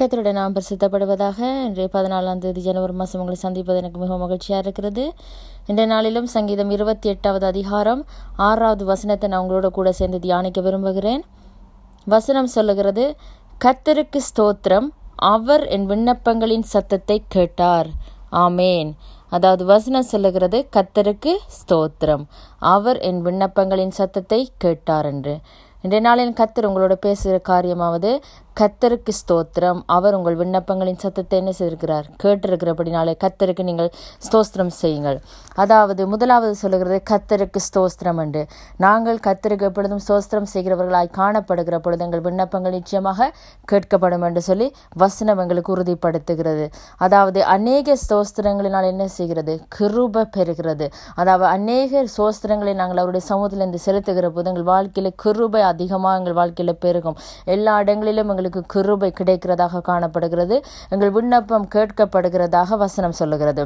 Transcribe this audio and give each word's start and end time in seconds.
கத்தருடைய 0.00 0.34
நாம் 0.36 0.54
பிரசித்தப்படுவதாக 0.56 1.38
இன்றைய 1.64 1.88
பதினாலாம் 1.94 2.38
தேதி 2.42 2.60
ஜனவரி 2.66 2.94
மாதம் 3.00 3.20
உங்களை 3.22 3.38
சந்திப்பது 3.42 3.80
எனக்கு 3.80 3.98
மிகவும் 4.02 4.22
மகிழ்ச்சியாக 4.24 4.62
இருக்கிறது. 4.64 5.04
இன்றைய 5.70 5.88
நாளிலும் 5.92 6.28
சங்கீதம் 6.34 6.70
இருபத்தி 6.76 7.08
எட்டாவது 7.08 7.46
அதிகாரம் 7.46 8.02
ஆறாவது 8.46 8.84
வசனத்தை 8.92 9.28
நான் 9.30 9.42
உங்களோட 9.44 9.70
கூட 9.78 9.92
சேர்ந்து 10.00 10.20
தியானிக்க 10.26 10.60
விரும்புகிறேன். 10.60 11.22
வசனம் 12.06 12.50
சொல்லுகிறது 12.56 13.04
கத்தருக்கு 13.64 14.20
ஸ்தோத்திரம் 14.30 14.88
அவர் 15.34 15.66
என் 15.76 15.86
விண்ணப்பங்களின் 15.92 16.66
சத்தத்தை 16.74 17.18
கேட்டார். 17.36 17.90
ஆமேன். 18.44 18.90
அதாவது 19.36 19.64
வசனம் 19.74 20.10
சொல்லுகிறது 20.12 20.60
கத்தருக்கு 20.76 21.34
ஸ்தோத்திரம் 21.60 22.24
அவர் 22.74 23.00
என் 23.10 23.22
விண்ணப்பங்களின் 23.26 23.98
சத்தத்தை 24.00 24.42
கேட்டார் 24.64 25.08
என்று. 25.14 25.36
இன்றைய 25.84 26.00
நாளின் 26.06 26.34
கத்தர் 26.38 26.66
உங்களோட 26.68 26.94
பேசுகிற 27.04 27.36
காரியமாவது 27.48 28.10
கத்தருக்கு 28.56 29.12
ஸ்தோத்திரம். 29.20 29.80
அவர் 29.96 30.16
உங்கள் 30.18 30.36
விண்ணப்பங்களின் 30.40 31.00
சத்தத்தை 31.02 31.36
என்ன 31.40 31.52
செய்திருக்கிறார்? 31.58 32.06
கேட்டிருக்கிறபடினாலே 32.22 33.14
கத்தருக்கு 33.24 33.64
நீங்கள் 33.68 33.90
ஸ்தோஸ்திரம் 34.26 34.72
செய்யுங்கள். 34.80 35.18
அதாவது 35.62 36.02
முதலாவது 36.12 36.54
சொல்லுகிறது 36.62 36.98
கத்தருக்கு 37.10 37.60
ஸ்தோஸ்திரம் 37.68 38.20
என்று. 38.24 38.42
நாங்கள் 38.84 39.18
கத்தருக்கு 39.26 39.66
எப்பொழுதும் 39.68 40.02
ஸ்தோஸ்திரம் 40.06 40.48
செய்கிறவர்களாய் 40.54 41.10
காணப்படுகிற 41.20 41.78
பொழுது 41.84 42.04
எங்கள் 42.06 42.24
விண்ணப்பங்கள் 42.26 42.76
நிச்சயமாக 42.78 43.30
கேட்கப்படும் 43.72 44.26
என்று 44.28 44.42
சொல்லி 44.48 44.68
வசனம் 45.04 45.42
எங்களுக்கு 45.44 45.74
உறுதிப்படுத்துகிறது. 45.76 46.66
அதாவது 47.06 47.40
அநேக 47.56 47.96
ஸ்தோஸ்திரங்களினால் 48.04 48.90
என்ன 48.92 49.06
செய்கிறது? 49.18 49.56
கிருப 49.78 50.26
பெறுகிறது. 50.36 50.88
அதாவது 51.20 51.48
அநேக 51.56 52.04
சோஸ்திரங்களை 52.16 52.74
நாங்கள் 52.80 53.02
அவருடைய 53.02 53.24
சமூகத்திலிருந்து 53.30 53.80
செலுத்துகிற 53.86 54.28
போது 54.36 54.48
எங்கள் 54.52 54.68
வாழ்க்கையில் 54.72 55.12
கிருபை 55.24 55.62
அதிகமாக 55.72 56.18
எங்கள் 56.20 56.38
வாழ்க்கையில் 56.40 56.80
பெருகும். 56.84 57.18
எல்லா 57.56 57.74
இடங்களிலும் 57.84 58.30
எங்களுக்கு 58.40 58.82
கிருபை 58.82 59.12
கிடைக்கிறதாக 59.20 59.80
காணப்படுகிறது. 59.80 60.56
எங்கள் 60.88 61.10
விண்ணப்பம் 61.10 61.68
கேட்கப்படுகிறதாக 61.74 62.76
வசனம் 62.76 63.12
சொல்லுகிறது. 63.12 63.64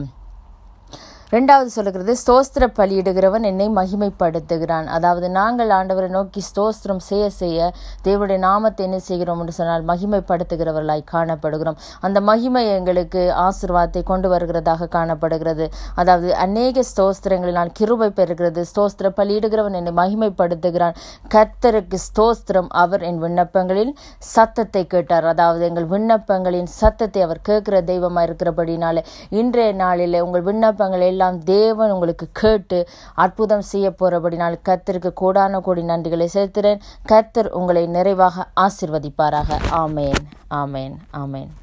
ரெண்டாவது 1.35 1.71
சொல்லுகிறது 1.75 2.13
ஸ்தோஸ்திர 2.23 2.65
பலியிடுகிறவன் 2.79 3.47
என்னை 3.51 3.67
மகிமைப்படுத்துகிறான். 3.79 4.87
அதாவது 4.97 5.27
நாங்கள் 5.37 5.71
ஆண்டவரை 5.77 6.09
நோக்கி 6.17 6.41
ஸ்தோஸ்திரம் 6.49 7.01
செய்ய 7.07 7.25
செய்ய 7.39 7.69
தேவனுடைய 8.07 8.39
நாமத்தை 8.45 8.83
என்ன 8.87 8.99
செய்கிறோம் 9.07 9.41
என்று 9.43 9.55
சொன்னால் 9.59 9.85
மகிமைப்படுத்துகிறவர்களாய் 9.91 11.03
காணப்படுகிறோம். 11.13 11.79
அந்த 12.07 12.21
மகிமை 12.31 12.63
எங்களுக்கு 12.75 13.23
ஆசிர்வாதத்தை 13.47 14.03
கொண்டு 14.11 14.29
வருகிறதாக 14.35 14.89
காணப்படுகிறது. 14.97 15.67
அதாவது 16.03 16.29
அநேக 16.45 16.85
ஸ்தோஸ்திரங்களினால் 16.91 17.73
கிருபை 17.81 18.09
பெறுகிறது. 18.19 18.63
ஸ்தோஸ்திர 18.73 19.13
பலியிடுகிறவன் 19.21 19.79
என்னை 19.81 19.95
மகிமைப்படுத்துகிறான். 20.03 20.99
கர்த்தருக்கு 21.37 22.01
ஸ்தோஸ்திரம் 22.09 22.71
அவர் 22.83 23.07
என் 23.11 23.23
விண்ணப்பங்களில் 23.25 23.95
சத்தத்தை 24.35 24.85
கேட்டார். 24.95 25.29
அதாவது 25.33 25.65
எங்கள் 25.71 25.89
விண்ணப்பங்களின் 25.95 26.71
சத்தத்தை 26.81 27.23
அவர் 27.29 27.43
கேட்கிற 27.51 27.83
தெய்வமாக 27.91 28.29
இருக்கிறபடினால 28.31 29.07
இன்றைய 29.41 29.73
நாளில் 29.83 30.23
உங்கள் 30.25 30.47
விண்ணப்பங்கள் 30.51 31.03
எல்லாம் 31.11 31.23
தேவன் 31.33 31.91
உங்களுக்கு 31.91 32.27
கேட்டு 32.33 32.89
அற்புதம் 33.15 33.61
செய்ய 33.61 33.91
போறபடினால் 33.91 34.59
கத்திற்கு 34.69 35.13
கோடான 35.13 35.61
கோடி 35.61 35.83
நன்றிகளை 35.83 36.29
செலுத்துகிறேன். 36.35 36.81
கத்தர் 37.09 37.49
உங்களை 37.49 37.87
நிறைவாக 37.87 38.49
ஆசிர்வதிப்பாராக. 38.61 39.55
ஆமேன். 39.71 40.15
ஆமேன். 40.51 40.95
ஆமேன். 41.17 41.49